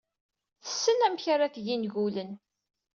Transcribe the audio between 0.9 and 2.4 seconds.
amek ara d-teg ingulen.